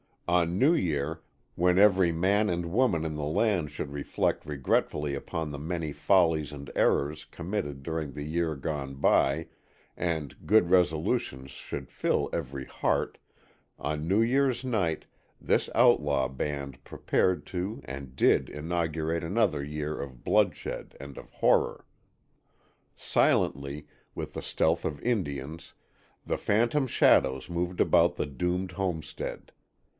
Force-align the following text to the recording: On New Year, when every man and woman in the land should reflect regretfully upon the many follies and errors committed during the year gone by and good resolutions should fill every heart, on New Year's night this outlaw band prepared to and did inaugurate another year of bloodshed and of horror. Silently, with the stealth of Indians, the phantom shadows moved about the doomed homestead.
On 0.27 0.57
New 0.57 0.73
Year, 0.73 1.21
when 1.55 1.77
every 1.77 2.11
man 2.13 2.49
and 2.49 2.71
woman 2.71 3.03
in 3.03 3.15
the 3.17 3.23
land 3.25 3.69
should 3.69 3.91
reflect 3.91 4.45
regretfully 4.45 5.13
upon 5.13 5.51
the 5.51 5.59
many 5.59 5.91
follies 5.91 6.53
and 6.53 6.71
errors 6.73 7.25
committed 7.25 7.83
during 7.83 8.13
the 8.13 8.23
year 8.23 8.55
gone 8.55 8.95
by 8.95 9.47
and 9.97 10.47
good 10.47 10.69
resolutions 10.71 11.51
should 11.51 11.91
fill 11.91 12.29
every 12.33 12.63
heart, 12.65 13.19
on 13.77 14.07
New 14.07 14.21
Year's 14.21 14.63
night 14.63 15.05
this 15.39 15.69
outlaw 15.75 16.27
band 16.29 16.83
prepared 16.83 17.45
to 17.47 17.81
and 17.83 18.15
did 18.15 18.49
inaugurate 18.49 19.25
another 19.25 19.63
year 19.63 20.01
of 20.01 20.23
bloodshed 20.23 20.95
and 20.99 21.17
of 21.17 21.29
horror. 21.29 21.85
Silently, 22.95 23.85
with 24.15 24.33
the 24.33 24.41
stealth 24.41 24.83
of 24.85 24.99
Indians, 25.01 25.73
the 26.25 26.37
phantom 26.37 26.87
shadows 26.87 27.49
moved 27.49 27.81
about 27.81 28.15
the 28.15 28.25
doomed 28.25 28.71
homestead. 28.71 29.51